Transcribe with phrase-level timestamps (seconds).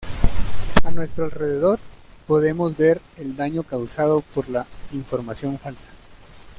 [0.83, 1.77] A nuestro alrededor,
[2.25, 5.91] podemos ver el daño causado por la información falsa".